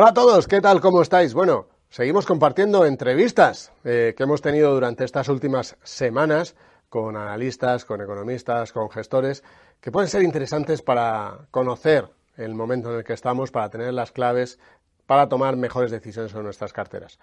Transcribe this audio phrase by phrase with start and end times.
[0.00, 0.80] Hola a todos, ¿qué tal?
[0.80, 1.34] ¿Cómo estáis?
[1.34, 6.54] Bueno, seguimos compartiendo entrevistas eh, que hemos tenido durante estas últimas semanas
[6.88, 9.42] con analistas, con economistas, con gestores,
[9.80, 14.12] que pueden ser interesantes para conocer el momento en el que estamos, para tener las
[14.12, 14.60] claves,
[15.04, 17.18] para tomar mejores decisiones sobre nuestras carteras.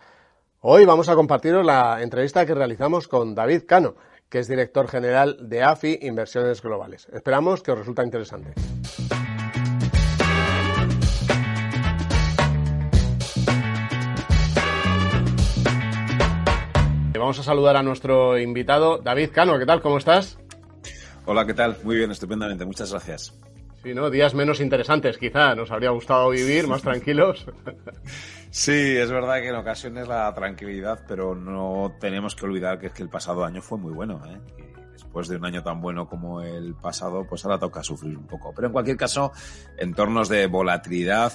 [0.59, 3.95] Hoy vamos a compartiros la entrevista que realizamos con David Cano,
[4.27, 7.07] que es director general de AFI Inversiones Globales.
[7.13, 8.74] Esperamos que os resulte interesante.
[17.25, 19.57] Vamos a saludar a nuestro invitado, David Cano.
[19.57, 19.81] ¿Qué tal?
[19.81, 20.37] ¿Cómo estás?
[21.25, 21.75] Hola, ¿qué tal?
[21.83, 22.65] Muy bien, estupendamente.
[22.65, 23.33] Muchas gracias.
[23.81, 24.11] Sí, ¿no?
[24.11, 25.55] Días menos interesantes, quizá.
[25.55, 27.47] Nos habría gustado vivir más tranquilos.
[28.51, 32.93] Sí, es verdad que en ocasiones la tranquilidad, pero no tenemos que olvidar que es
[32.93, 34.39] que el pasado año fue muy bueno, ¿eh?
[34.59, 38.27] Y después de un año tan bueno como el pasado, pues ahora toca sufrir un
[38.27, 38.53] poco.
[38.55, 39.31] Pero en cualquier caso,
[39.79, 41.33] entornos de volatilidad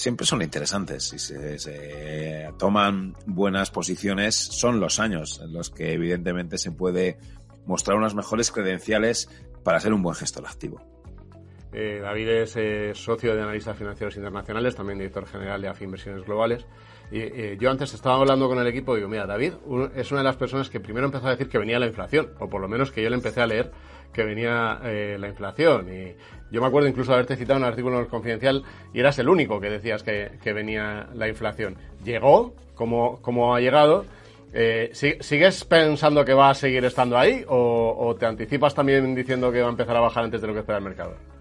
[0.00, 1.04] siempre son interesantes.
[1.04, 7.18] Si se, se toman buenas posiciones, son los años en los que evidentemente se puede
[7.66, 9.28] mostrar unas mejores credenciales
[9.62, 10.97] para ser un buen gestor activo.
[11.72, 16.24] Eh, David es eh, socio de analistas financieros internacionales, también director general de AFI Inversiones
[16.24, 16.66] Globales.
[17.10, 19.54] Y eh, yo antes estaba hablando con el equipo y digo, mira, David
[19.94, 22.48] es una de las personas que primero empezó a decir que venía la inflación, o
[22.48, 23.70] por lo menos que yo le empecé a leer
[24.12, 25.86] que venía la inflación.
[25.92, 26.14] Y
[26.50, 29.68] yo me acuerdo incluso haberte citado en un artículo confidencial y eras el único que
[29.68, 31.76] decías que, venía la inflación.
[32.02, 34.06] Llegó, como, como ha llegado.
[34.92, 39.68] ¿Sigues pensando que va a seguir estando ahí o te anticipas también diciendo que va
[39.68, 41.37] a empezar a bajar antes de lo que espera el mercado?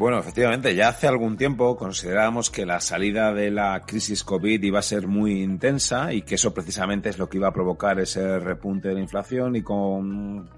[0.00, 4.78] Bueno, efectivamente, ya hace algún tiempo considerábamos que la salida de la crisis COVID iba
[4.78, 8.38] a ser muy intensa y que eso precisamente es lo que iba a provocar ese
[8.38, 10.48] repunte de la inflación y con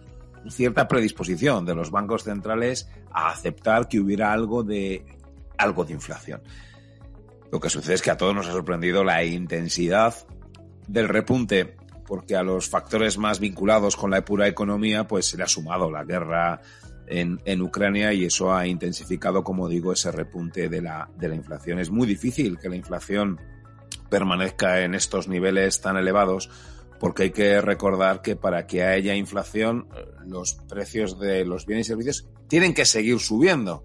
[0.49, 5.05] cierta predisposición de los bancos centrales a aceptar que hubiera algo de
[5.59, 6.41] algo de inflación.
[7.51, 10.15] Lo que sucede es que a todos nos ha sorprendido la intensidad
[10.87, 11.75] del repunte
[12.07, 15.91] porque a los factores más vinculados con la pura economía pues se le ha sumado
[15.91, 16.61] la guerra
[17.13, 21.79] en, Ucrania y eso ha intensificado, como digo, ese repunte de la, de la inflación.
[21.79, 23.41] Es muy difícil que la inflación
[24.09, 26.51] permanezca en estos niveles tan elevados
[26.99, 29.89] porque hay que recordar que para que haya inflación
[30.25, 33.85] los precios de los bienes y servicios tienen que seguir subiendo.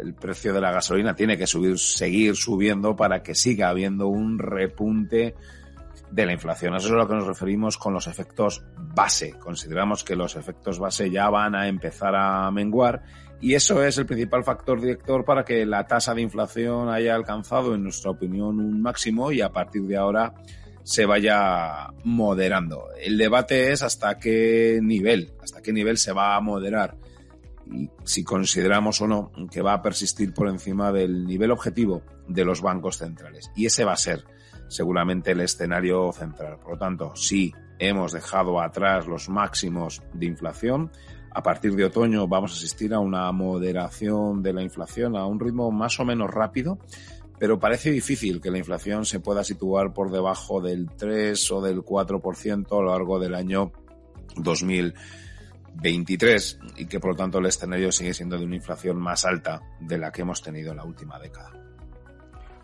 [0.00, 4.38] El precio de la gasolina tiene que subir, seguir subiendo para que siga habiendo un
[4.38, 5.34] repunte
[6.10, 6.74] de la inflación.
[6.74, 9.32] Eso es a lo que nos referimos con los efectos base.
[9.38, 13.02] Consideramos que los efectos base ya van a empezar a menguar
[13.40, 17.74] y eso es el principal factor director para que la tasa de inflación haya alcanzado,
[17.74, 20.34] en nuestra opinión, un máximo y a partir de ahora
[20.84, 22.88] se vaya moderando.
[23.00, 26.96] El debate es hasta qué nivel, hasta qué nivel se va a moderar
[27.70, 32.44] y si consideramos o no que va a persistir por encima del nivel objetivo de
[32.44, 33.50] los bancos centrales.
[33.56, 34.24] Y ese va a ser
[34.72, 36.58] seguramente el escenario central.
[36.58, 40.90] Por lo tanto, si hemos dejado atrás los máximos de inflación,
[41.30, 45.40] a partir de otoño vamos a asistir a una moderación de la inflación a un
[45.40, 46.78] ritmo más o menos rápido,
[47.38, 51.82] pero parece difícil que la inflación se pueda situar por debajo del 3 o del
[51.82, 53.72] 4% a lo largo del año
[54.36, 59.60] 2023 y que por lo tanto el escenario sigue siendo de una inflación más alta
[59.80, 61.61] de la que hemos tenido en la última década.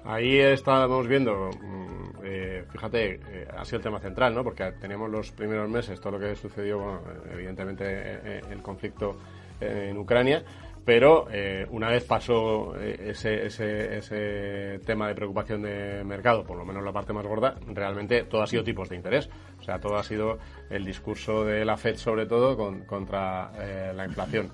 [0.09, 4.43] Ahí estábamos viendo, mm, eh, fíjate, eh, ha sido el tema central, ¿no?
[4.43, 9.19] Porque tenemos los primeros meses, todo lo que sucedió, bueno, evidentemente eh, el conflicto
[9.61, 10.43] en Ucrania,
[10.83, 11.27] pero
[11.69, 16.93] una vez pasó ese, ese, ese, tema de preocupación de mercado, por lo menos la
[16.93, 19.29] parte más gorda, realmente todo ha sido tipos de interés.
[19.61, 20.39] O sea, todo ha sido
[20.71, 23.51] el discurso de la FED, sobre todo, contra
[23.93, 24.51] la inflación.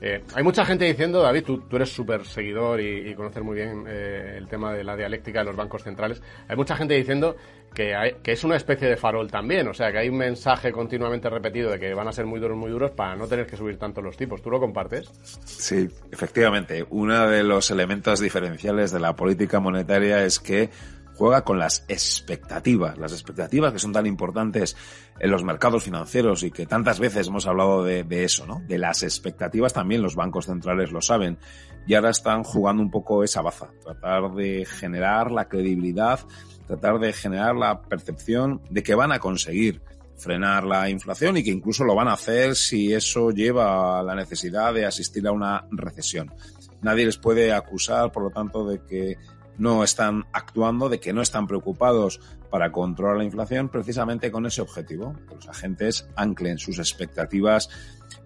[0.00, 4.34] Eh, hay mucha gente diciendo, David, tú, eres súper seguidor y, conoces muy bien eh,
[4.36, 6.22] el tema de la dialéctica de los bancos centrales.
[6.48, 7.36] Hay mucha gente diciendo
[7.74, 11.28] que, que, es una especie de farol también, o sea, que hay un mensaje continuamente
[11.28, 13.76] repetido de que van a ser muy duros, muy duros para no tener que subir
[13.76, 14.40] tanto los tipos.
[14.40, 15.10] ¿Tú lo compartes?
[15.44, 16.86] Sí, efectivamente.
[16.90, 20.70] Uno de los elementos diferenciales de la política monetaria es que
[21.18, 24.76] juega con las expectativas, las expectativas que son tan importantes
[25.18, 28.62] en los mercados financieros y que tantas veces hemos hablado de, eso, ¿no?
[28.68, 31.36] De las expectativas también los bancos centrales lo saben
[31.88, 36.20] y ahora están jugando un poco esa baza, tratar de generar la credibilidad,
[36.68, 39.82] tratar de generar la percepción de que van a conseguir
[40.16, 44.14] frenar la inflación y que incluso lo van a hacer si eso lleva a la
[44.14, 46.32] necesidad de asistir a una recesión.
[46.80, 49.16] Nadie les puede acusar, por lo tanto, de que
[49.58, 52.20] no están actuando, de que no están preocupados
[52.50, 57.68] para controlar la inflación precisamente con ese objetivo, que los agentes anclen sus expectativas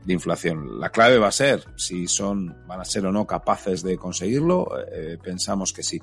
[0.05, 0.81] de inflación.
[0.81, 4.69] La clave va a ser si son, van a ser o no capaces de conseguirlo,
[4.93, 6.01] eh, pensamos que sí.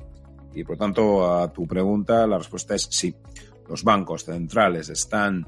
[0.53, 3.15] Y por tanto, a tu pregunta, la respuesta es sí.
[3.67, 5.47] Los bancos centrales están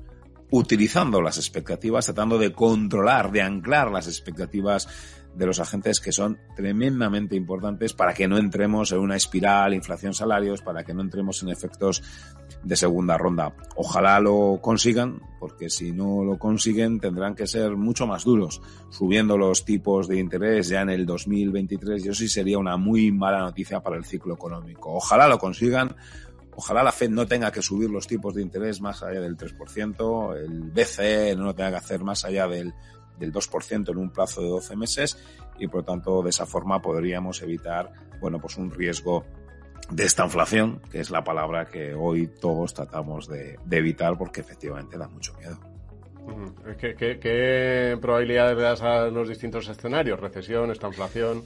[0.51, 4.87] utilizando las expectativas, tratando de controlar, de anclar las expectativas
[5.35, 10.13] de los agentes que son tremendamente importantes para que no entremos en una espiral, inflación
[10.13, 12.03] salarios, para que no entremos en efectos
[12.63, 13.55] de segunda ronda.
[13.75, 19.37] Ojalá lo consigan, porque si no lo consiguen tendrán que ser mucho más duros, subiendo
[19.37, 22.03] los tipos de interés ya en el 2023.
[22.03, 24.93] Yo sí sería una muy mala noticia para el ciclo económico.
[24.93, 25.95] Ojalá lo consigan,
[26.53, 30.35] Ojalá la Fed no tenga que subir los tipos de interés más allá del 3%,
[30.35, 32.73] el BCE no tenga que hacer más allá del,
[33.21, 35.17] del 2% en un plazo de 12 meses
[35.59, 39.23] y por lo tanto de esa forma podríamos evitar, bueno, pues un riesgo
[39.89, 44.97] de esta inflación, que es la palabra que hoy todos tratamos de, evitar porque efectivamente
[44.97, 45.57] da mucho miedo.
[46.77, 50.19] ¿Qué, probabilidades das a los distintos escenarios?
[50.19, 51.43] ¿Recesión, esta inflación?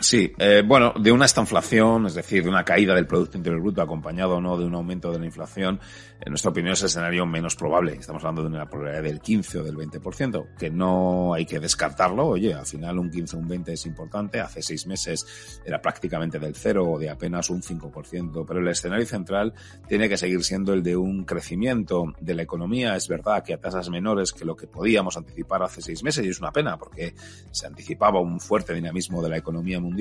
[0.00, 3.82] Sí, eh, bueno, de una estanflación, es decir, de una caída del Producto Interior Bruto
[3.82, 5.78] acompañado o no de un aumento de la inflación,
[6.24, 7.94] en nuestra opinión es el escenario menos probable.
[7.94, 12.26] Estamos hablando de una probabilidad del 15 o del 20%, que no hay que descartarlo.
[12.26, 14.40] Oye, al final un 15 o un 20 es importante.
[14.40, 19.04] Hace seis meses era prácticamente del cero o de apenas un 5%, pero el escenario
[19.04, 19.52] central
[19.88, 22.94] tiene que seguir siendo el de un crecimiento de la economía.
[22.94, 26.28] Es verdad que a tasas menores que lo que podíamos anticipar hace seis meses y
[26.28, 27.14] es una pena porque
[27.50, 29.91] se anticipaba un fuerte dinamismo de la economía mundial.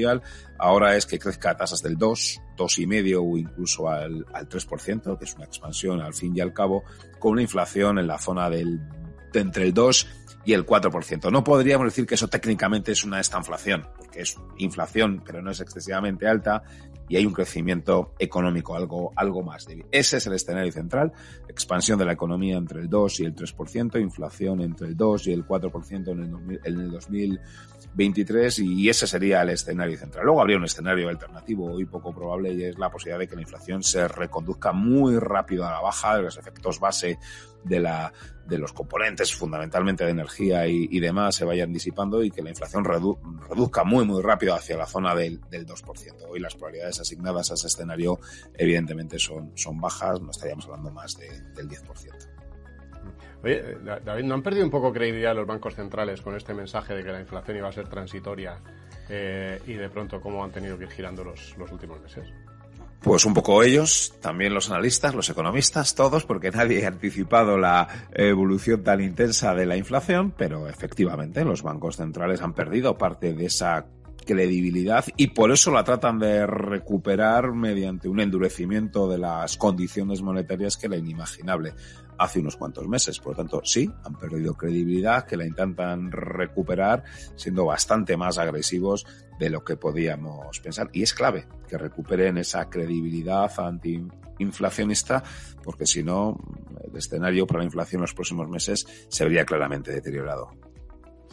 [0.58, 5.26] Ahora es que crezca a tasas del 2, 2,5 o incluso al, al 3%, que
[5.26, 6.84] es una expansión al fin y al cabo,
[7.20, 8.80] con una inflación en la zona del,
[9.32, 10.08] de entre el 2
[10.46, 11.32] y el 4%.
[11.32, 15.60] No podríamos decir que eso técnicamente es una estanflación, porque es inflación, pero no es
[15.60, 16.64] excesivamente alta
[17.08, 19.86] y hay un crecimiento económico algo, algo más débil.
[19.92, 21.12] Ese es el escenario central,
[21.48, 25.34] expansión de la economía entre el 2 y el 3%, inflación entre el 2 y
[25.34, 26.96] el 4% en el, en el
[27.92, 30.26] 2023 y ese sería el escenario central.
[30.26, 33.42] Luego habría un escenario alternativo y poco probable y es la posibilidad de que la
[33.42, 37.20] inflación se reconduzca muy rápido a la baja, de los efectos base
[37.64, 38.12] de la
[38.48, 42.84] de los componentes fundamentalmente de energía y, demás se vayan disipando y que la inflación
[42.84, 46.26] reduzca muy muy rápido hacia la zona del, del 2%.
[46.28, 48.20] Hoy las probabilidades asignadas a ese escenario
[48.58, 52.41] evidentemente son, son bajas, no estaríamos hablando más del 10%.
[53.44, 56.94] Oye, eh, David, ¿no han perdido un poco credibilidad los bancos centrales con este mensaje
[56.94, 58.58] de que la inflación iba a ser transitoria
[59.10, 62.28] eh, y de pronto cómo han tenido que ir girando los, los últimos meses?
[63.02, 67.88] Pues un poco ellos, también los analistas, los economistas, todos, porque nadie ha anticipado la
[68.14, 73.46] evolución tan intensa de la inflación, pero efectivamente los bancos centrales han perdido parte de
[73.46, 73.88] esa
[74.26, 80.78] credibilidad y por eso la tratan de recuperar mediante un endurecimiento de las condiciones monetarias
[80.78, 81.74] que era inimaginable
[82.18, 83.20] hace unos cuantos meses.
[83.20, 87.04] Por lo tanto, sí, han perdido credibilidad, que la intentan recuperar
[87.36, 89.06] siendo bastante más agresivos
[89.40, 90.90] de lo que podíamos pensar.
[90.94, 95.24] Y es clave que recuperen esa credibilidad antiinflacionista,
[95.64, 96.38] porque si no,
[96.84, 100.71] el escenario para la inflación en los próximos meses se vería claramente deteriorado.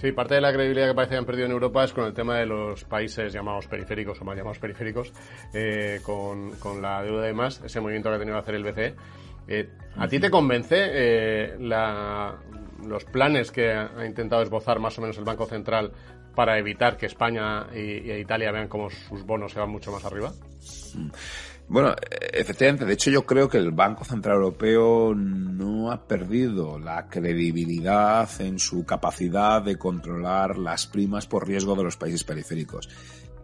[0.01, 2.15] Sí, parte de la credibilidad que parece que han perdido en Europa es con el
[2.15, 5.13] tema de los países llamados periféricos o mal llamados periféricos,
[5.53, 8.63] eh, con, con, la deuda y más, ese movimiento que ha tenido que hacer el
[8.63, 8.95] BCE.
[9.49, 12.39] Eh, ¿A ti te convence eh, la,
[12.87, 15.91] los planes que ha intentado esbozar más o menos el Banco Central
[16.33, 20.05] para evitar que España y, y Italia vean cómo sus bonos se van mucho más
[20.05, 20.31] arriba?
[21.69, 21.95] Bueno,
[22.33, 28.29] efectivamente, de hecho yo creo que el Banco Central Europeo no ha perdido la credibilidad
[28.41, 32.89] en su capacidad de controlar las primas por riesgo de los países periféricos.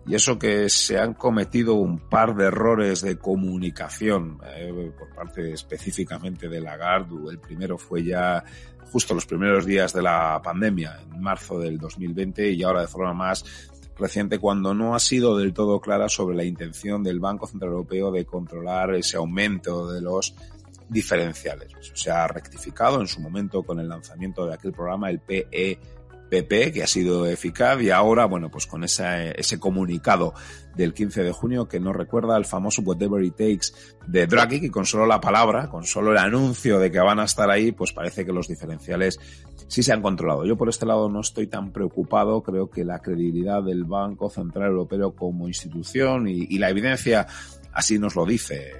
[0.06, 5.52] Y eso que se han cometido un par de errores de comunicación eh, por parte
[5.52, 7.16] específicamente de Lagarde.
[7.30, 8.42] El primero fue ya
[8.90, 13.12] justo los primeros días de la pandemia, en marzo del 2020, y ahora de forma
[13.14, 17.72] más reciente cuando no ha sido del todo clara sobre la intención del Banco Central
[17.72, 20.34] Europeo de controlar ese aumento de los
[20.88, 21.68] diferenciales.
[21.94, 25.78] Se ha rectificado en su momento con el lanzamiento de aquel programa, el PE
[26.34, 30.34] PP, que ha sido eficaz, y ahora, bueno, pues con ese, ese comunicado
[30.74, 33.68] del 15 de junio que nos recuerda al famoso Whatever It Takes
[34.08, 37.24] de Draghi, que con solo la palabra, con solo el anuncio de que van a
[37.24, 39.20] estar ahí, pues parece que los diferenciales
[39.68, 40.44] sí se han controlado.
[40.44, 44.70] Yo por este lado no estoy tan preocupado, creo que la credibilidad del Banco Central
[44.70, 47.28] Europeo como institución y, y la evidencia
[47.72, 48.72] así nos lo dice.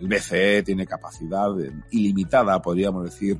[0.00, 1.50] El BCE tiene capacidad
[1.90, 3.38] ilimitada, podríamos decir,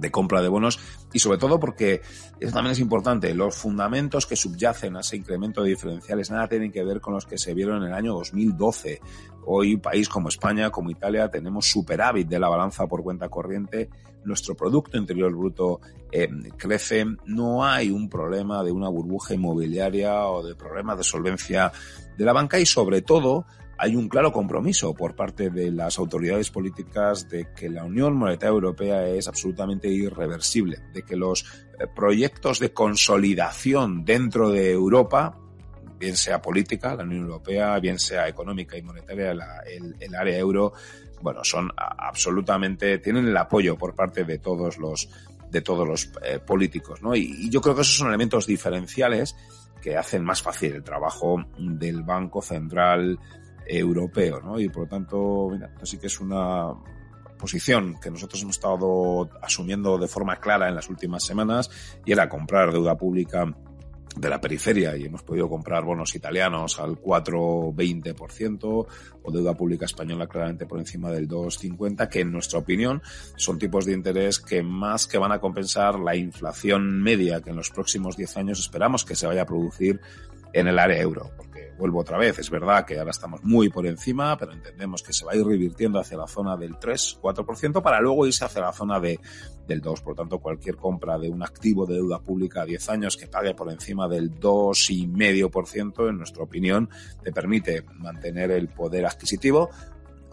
[0.00, 0.78] de compra de bonos
[1.12, 2.00] y sobre todo porque
[2.38, 6.72] eso también es importante, los fundamentos que subyacen a ese incremento de diferenciales nada tienen
[6.72, 9.00] que ver con los que se vieron en el año 2012.
[9.46, 13.88] Hoy, país como España, como Italia, tenemos superávit de la balanza por cuenta corriente,
[14.24, 15.80] nuestro Producto Interior Bruto
[16.12, 21.72] eh, crece, no hay un problema de una burbuja inmobiliaria o de problemas de solvencia
[22.16, 23.46] de la banca y sobre todo
[23.82, 28.52] hay un claro compromiso por parte de las autoridades políticas de que la Unión Monetaria
[28.52, 31.46] Europea es absolutamente irreversible, de que los
[31.78, 35.34] eh, proyectos de consolidación dentro de Europa
[35.98, 40.74] bien sea política, la Unión Europea, bien sea económica y monetaria, el, área euro,
[41.22, 45.08] bueno, son absolutamente, tienen el apoyo por parte de todos los,
[45.50, 47.14] de todos los eh, políticos, ¿no?
[47.14, 49.36] Y, y, yo creo que esos son elementos diferenciales
[49.80, 53.18] que hacen más fácil el trabajo del Banco Central
[53.78, 54.58] Europeo, ¿no?
[54.58, 56.72] Y por lo tanto, mira, esto sí que es una
[57.38, 61.70] posición que nosotros hemos estado asumiendo de forma clara en las últimas semanas
[62.04, 63.46] y era comprar deuda pública
[64.16, 68.86] de la periferia y hemos podido comprar bonos italianos al 4,20%
[69.22, 73.02] o deuda pública española claramente por encima del 2,50, que en nuestra opinión
[73.36, 77.56] son tipos de interés que más que van a compensar la inflación media que en
[77.56, 80.00] los próximos 10 años esperamos que se vaya a producir
[80.52, 81.30] en el área euro.
[81.80, 85.24] Vuelvo otra vez, es verdad que ahora estamos muy por encima, pero entendemos que se
[85.24, 89.00] va a ir revirtiendo hacia la zona del 3-4% para luego irse hacia la zona
[89.00, 89.18] de,
[89.66, 90.02] del 2%.
[90.02, 93.28] Por lo tanto, cualquier compra de un activo de deuda pública a 10 años que
[93.28, 96.90] pague por encima del 2,5%, en nuestra opinión,
[97.22, 99.70] te permite mantener el poder adquisitivo,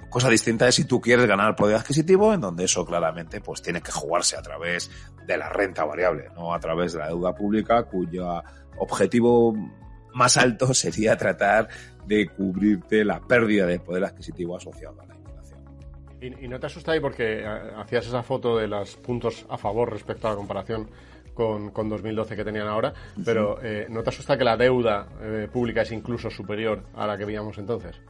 [0.10, 3.82] Cosa distinta es si tú quieres ganar poder adquisitivo, en donde eso claramente pues tiene
[3.82, 4.90] que jugarse a través
[5.26, 8.42] de la renta variable, no a través de la deuda pública, cuyo
[8.78, 9.54] objetivo
[10.18, 11.70] más alto sería tratar
[12.06, 15.60] de cubrirte la pérdida de poder adquisitivo asociado a la inflación.
[16.20, 17.46] ¿Y, no te asusta ahí porque eh,
[17.78, 20.90] hacías esa foto de los puntos a favor respecto a la comparación
[21.34, 22.92] con, 2012 que tenían ahora,
[23.24, 27.16] pero eh, ¿no te asusta que la deuda eh, pública es incluso superior a la
[27.16, 28.02] que veíamos entonces?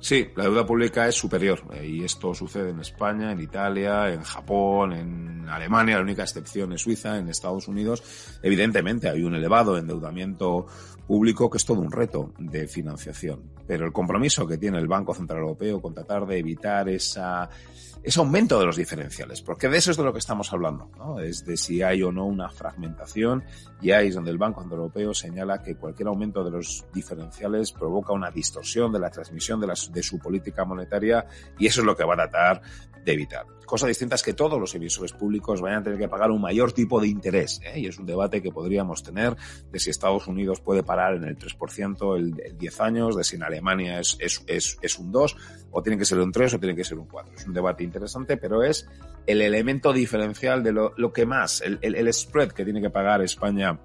[0.00, 4.92] Sí, la deuda pública es superior y esto sucede en España, en Italia, en Japón,
[4.92, 8.02] en Alemania, la única excepción es Suiza, en Estados Unidos.
[8.42, 10.66] Evidentemente hay un elevado endeudamiento
[11.06, 15.14] público que es todo un reto de financiación, pero el compromiso que tiene el Banco
[15.14, 17.48] Central Europeo con tratar de evitar esa
[18.06, 21.18] ese aumento de los diferenciales, porque de eso es de lo que estamos hablando, ¿no?
[21.18, 23.42] Es de si hay o no una fragmentación
[23.82, 28.12] y ahí es donde el Banco Europeo señala que cualquier aumento de los diferenciales provoca
[28.12, 31.26] una distorsión de la transmisión de, de su política monetaria
[31.58, 32.62] y eso es lo que va a tratar
[33.06, 33.46] de evitar.
[33.64, 36.72] Cosa distinta es que todos los emisores públicos vayan a tener que pagar un mayor
[36.72, 37.78] tipo de interés, ¿eh?
[37.78, 39.36] y es un debate que podríamos tener
[39.70, 43.36] de si Estados Unidos puede parar en el 3% el, el 10 años, de si
[43.36, 45.36] en Alemania es, es, es, un 2,
[45.70, 47.34] o tiene que ser un 3 o tiene que ser un 4.
[47.36, 48.88] Es un debate interesante, pero es
[49.26, 53.22] el elemento diferencial de lo, lo que más, el, el spread que tiene que pagar
[53.22, 53.78] España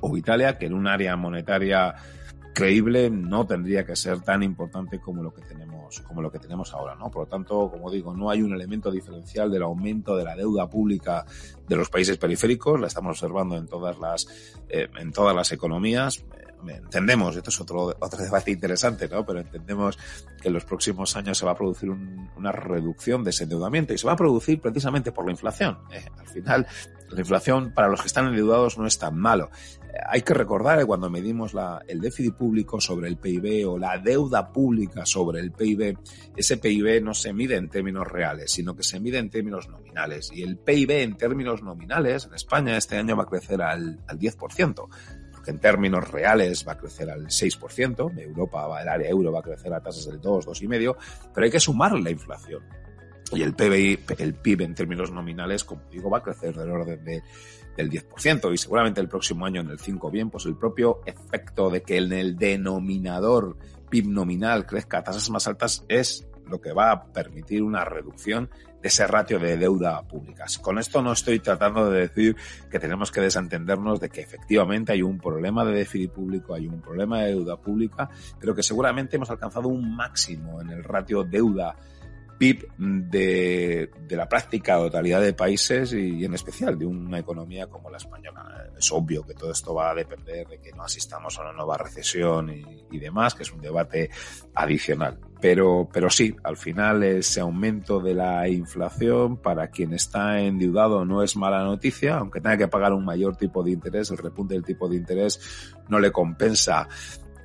[0.00, 1.94] o Italia, que en un área monetaria
[2.54, 5.75] creíble no tendría que ser tan importante como lo que tenemos
[6.06, 8.90] como lo que tenemos ahora no por lo tanto como digo no hay un elemento
[8.90, 11.24] diferencial del aumento de la deuda pública
[11.66, 14.26] de los países periféricos la estamos observando en todas las
[14.68, 16.24] eh, en todas las economías
[16.66, 19.24] entendemos, esto es otro, otro debate interesante, ¿no?
[19.24, 19.98] Pero entendemos
[20.40, 23.98] que en los próximos años se va a producir una reducción de ese endeudamiento y
[23.98, 25.78] se va a producir precisamente por la inflación.
[25.92, 26.04] ¿eh?
[26.18, 26.66] Al final,
[27.10, 29.50] la inflación para los que están endeudados no es tan malo.
[29.82, 31.54] Eh, hay que recordar que cuando medimos
[31.86, 35.98] el déficit público sobre el PIB o la deuda pública sobre el PIB,
[36.36, 40.30] ese PIB no se mide en términos reales, sino que se mide en términos nominales.
[40.32, 44.18] Y el PIB en términos nominales en España este año va a crecer al, al
[44.18, 44.88] 10%
[45.46, 49.72] en términos reales va a crecer al 6%, Europa, el área euro va a crecer
[49.72, 50.96] a tasas del 2, 2,5%,
[51.34, 52.62] pero hay que sumar la inflación.
[53.32, 57.04] Y el PBI, el PIB en términos nominales, como digo, va a crecer del orden
[57.04, 57.22] de,
[57.76, 61.68] del 10% y seguramente el próximo año en el 5 bien, pues el propio efecto
[61.70, 63.56] de que en el denominador
[63.90, 68.50] PIB nominal crezca a tasas más altas es lo que va a permitir una reducción
[68.80, 70.46] de ese ratio de deuda pública.
[70.60, 72.36] Con esto no estoy tratando de decir
[72.70, 76.80] que tenemos que desentendernos de que efectivamente hay un problema de déficit público, hay un
[76.80, 81.76] problema de deuda pública, pero que seguramente hemos alcanzado un máximo en el ratio deuda
[82.38, 87.90] PIB de, de, la práctica totalidad de países y, en especial de una economía como
[87.90, 88.70] la española.
[88.78, 91.78] Es obvio que todo esto va a depender de que no asistamos a una nueva
[91.78, 94.10] recesión y, y demás, que es un debate
[94.54, 95.18] adicional.
[95.40, 101.22] Pero, pero sí, al final ese aumento de la inflación para quien está endeudado no
[101.22, 104.64] es mala noticia, aunque tenga que pagar un mayor tipo de interés, el repunte del
[104.64, 106.88] tipo de interés no le compensa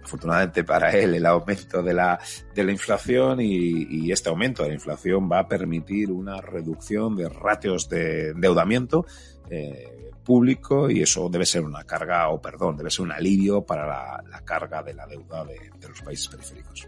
[0.04, 2.20] afortunadamente para él, el aumento de la,
[2.54, 7.16] de la inflación y, y, este aumento de la inflación va a permitir una reducción
[7.16, 9.06] de ratios de endeudamiento
[9.50, 13.86] eh, público y eso debe ser una carga, o perdón, debe ser un alivio para
[13.86, 16.88] la, la carga de la deuda de, de los países periféricos.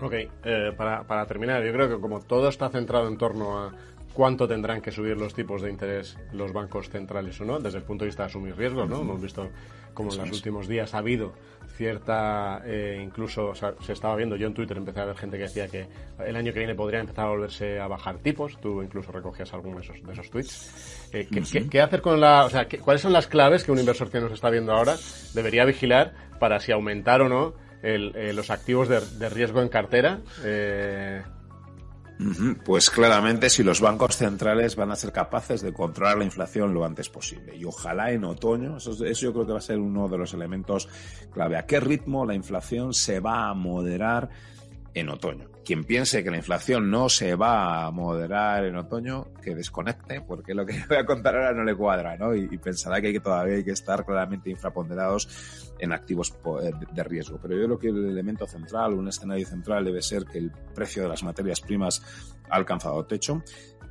[0.00, 3.72] Ok, eh, para, para terminar, yo creo que como todo está centrado en torno a
[4.12, 7.84] cuánto tendrán que subir los tipos de interés los bancos centrales o no, desde el
[7.84, 9.00] punto de vista de asumir riesgos, ¿no?
[9.00, 9.50] Hemos visto
[9.92, 11.32] como en los últimos días ha habido
[11.76, 15.68] cierta, eh, incluso se estaba viendo, yo en Twitter empecé a ver gente que decía
[15.68, 15.86] que
[16.24, 19.78] el año que viene podría empezar a volverse a bajar tipos, tú incluso recogías algunos
[19.86, 21.10] de esos, de esos tweets.
[21.12, 21.28] Eh,
[21.70, 24.32] ¿qué, hacer con la, o sea, cuáles son las claves que un inversor que nos
[24.32, 24.96] está viendo ahora
[25.34, 30.20] debería vigilar para si aumentar o no eh, los activos de, de, riesgo en cartera?
[32.64, 36.84] Pues claramente si los bancos centrales van a ser capaces de controlar la inflación lo
[36.84, 37.56] antes posible.
[37.56, 40.32] Y ojalá en otoño, eso, eso, yo creo que va a ser uno de los
[40.32, 40.88] elementos
[41.32, 41.56] clave.
[41.56, 44.30] ¿A qué ritmo la inflación se va a moderar
[44.94, 45.54] en otoño?
[45.64, 50.54] quien piense que la inflación no se va a moderar en otoño, que desconecte, porque
[50.54, 52.34] lo que voy a contar ahora no le cuadra, ¿no?
[52.34, 57.38] Y, pensará que, todavía hay que estar claramente infraponderados en activos eh, de riesgo.
[57.40, 61.02] Pero yo creo que el elemento central, un escenario central, debe ser que el precio
[61.02, 62.02] de las materias primas
[62.48, 63.42] ha alcanzado techo,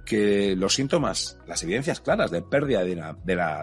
[0.05, 3.15] que los síntomas, las evidencias claras de pérdida de la,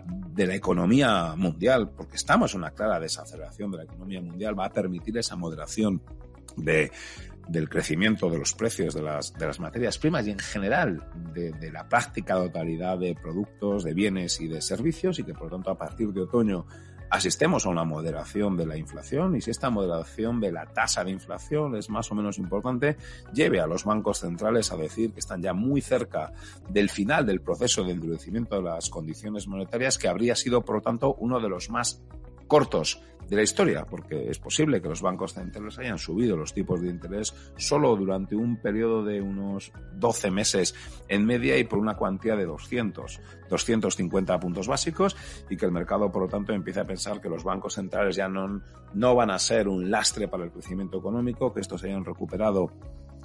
[0.02, 4.66] de la economía mundial, porque estamos en una clara desaceleración de la economía mundial, va
[4.66, 6.02] a permitir esa moderación
[6.56, 6.90] de
[7.48, 11.70] del crecimiento de los precios de las, de las materias primas y en general de,
[11.72, 15.70] la práctica totalidad de productos, de bienes y de servicios y que por lo tanto
[15.70, 16.66] a partir de otoño
[17.10, 19.36] asistemos a una moderación de la inflación.
[19.36, 22.96] Y si esta moderación de la tasa de inflación es más o menos importante,
[23.32, 26.32] lleve a los bancos centrales a decir que están ya muy cerca
[26.68, 30.82] del final del proceso de endurecimiento de las condiciones monetarias que habría sido por lo
[30.82, 32.00] tanto uno de los más
[32.50, 36.82] cortos de la historia, porque es posible que los bancos centrales hayan subido los tipos
[36.82, 40.74] de interés solo durante un periodo de unos 12 meses
[41.06, 45.16] en media y por una cuantía de 200, 250 puntos básicos
[45.48, 48.28] y que el mercado, por lo tanto, empiece a pensar que los bancos centrales ya
[48.28, 48.62] no,
[48.94, 52.72] no van a ser un lastre para el crecimiento económico, que estos hayan recuperado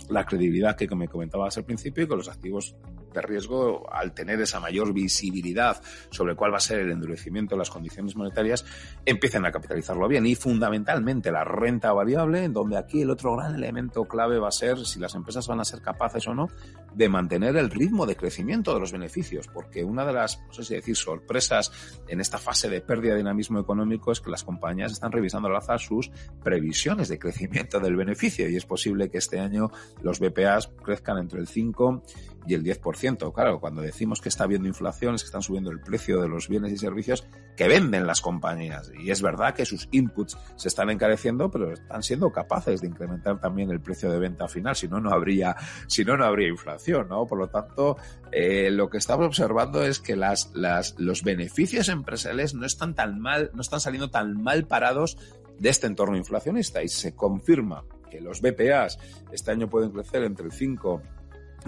[0.10, 2.76] la credibilidad que me comentabas al principio y que los activos
[3.16, 7.60] de riesgo, al tener esa mayor visibilidad sobre cuál va a ser el endurecimiento de
[7.60, 8.66] las condiciones monetarias,
[9.06, 10.26] empiecen a capitalizarlo bien.
[10.26, 14.52] Y fundamentalmente la renta variable, en donde aquí el otro gran elemento clave va a
[14.52, 16.50] ser si las empresas van a ser capaces o no
[16.94, 20.64] de mantener el ritmo de crecimiento de los beneficios, porque una de las, no sé
[20.64, 21.72] si decir, sorpresas
[22.08, 25.56] en esta fase de pérdida de dinamismo económico es que las compañías están revisando al
[25.56, 26.10] alza sus
[26.44, 31.40] previsiones de crecimiento del beneficio y es posible que este año los BPAs crezcan entre
[31.40, 32.04] el 5
[32.48, 33.34] y el 10%.
[33.34, 36.48] Claro, cuando decimos que está habiendo inflación es que están subiendo el precio de los
[36.48, 38.92] bienes y servicios que venden las compañías.
[39.00, 43.40] Y es verdad que sus inputs se están encareciendo, pero están siendo capaces de incrementar
[43.40, 44.76] también el precio de venta final.
[44.76, 45.56] Si no, no habría,
[45.88, 47.26] si no, no habría inflación, ¿no?
[47.26, 47.98] Por lo tanto,
[48.32, 50.52] eh, lo que estamos observando es que las,
[50.98, 55.18] los beneficios empresariales no están tan mal, no están saliendo tan mal parados
[55.60, 59.00] de este entorno inflacionista y se confirma que los BPAs
[59.32, 61.02] este año pueden crecer entre el 5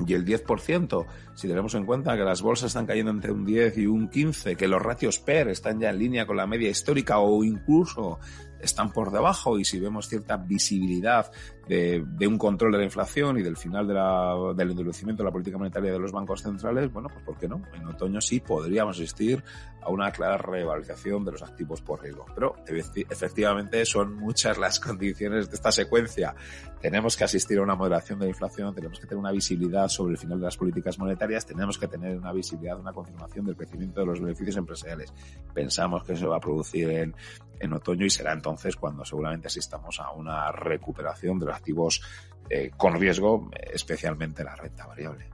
[0.06, 3.78] y el 10%, si tenemos en cuenta que las bolsas están cayendo entre un 10
[3.80, 7.19] y un 15, que los ratios PER están ya en línea con la media histórica
[7.19, 8.19] o incluso
[8.60, 11.32] están por debajo y si vemos cierta visibilidad
[11.67, 15.32] de, un control de la inflación y del final de la, del endurecimiento de la
[15.32, 17.62] política monetaria de los bancos centrales, bueno, pues ¿por qué no?
[17.73, 19.43] En otoño sí podríamos asistir
[19.82, 22.25] a una clara revalorización de los activos por riesgo.
[22.34, 26.36] Pero efectivamente son muchas las condiciones de esta secuencia.
[26.82, 30.13] Tenemos que asistir a una moderación de la inflación, tenemos que tener una visibilidad sobre
[30.13, 34.01] el final de las políticas monetarias, tenemos que tener una visibilidad, una confirmación del crecimiento
[34.01, 35.13] de los beneficios empresariales.
[35.53, 37.15] Pensamos que eso va a producir en,
[37.60, 42.02] en otoño y será entonces cuando seguramente asistamos a una recuperación de los activos
[42.50, 45.26] eh, con riesgo, especialmente la renta variable.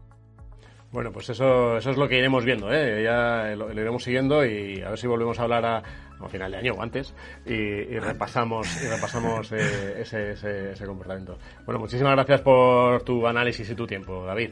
[0.91, 3.03] Bueno, pues eso, eso es lo que iremos viendo, ¿eh?
[3.03, 5.83] ya lo, iremos siguiendo y a ver si volvemos a hablar a,
[6.29, 7.13] final de año o antes
[7.45, 10.31] y, repasamos, y repasamos eh, ese,
[10.71, 11.38] ese comportamiento.
[11.65, 14.51] Bueno, muchísimas gracias por tu análisis y tu tiempo, David.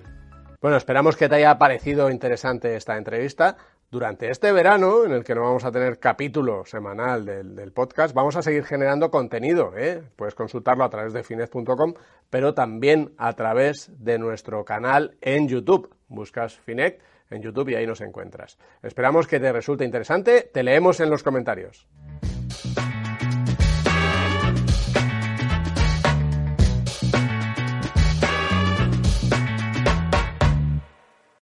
[0.61, 3.55] Bueno, esperamos que te haya parecido interesante esta entrevista.
[3.91, 8.37] Durante este verano, en el que no vamos a tener capítulo semanal del, podcast, vamos
[8.37, 9.73] a seguir generando contenido.
[9.75, 10.01] ¿eh?
[10.15, 11.95] Puedes consultarlo a través de finec.com,
[12.29, 15.93] pero también a través de nuestro canal en YouTube.
[16.07, 18.57] Buscas Finec en YouTube y ahí nos encuentras.
[18.81, 20.49] Esperamos que te resulte interesante.
[20.53, 21.85] Te leemos en los comentarios.